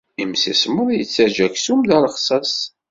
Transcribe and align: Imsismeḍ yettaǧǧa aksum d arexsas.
Imsismeḍ 0.23 0.87
yettaǧǧa 0.97 1.43
aksum 1.47 1.79
d 1.87 1.89
arexsas. 1.97 2.53